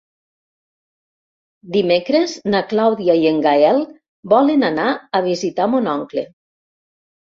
[1.75, 3.85] Dimecres na Clàudia i en Gaël
[4.37, 4.91] volen anar
[5.23, 6.31] a visitar mon oncle.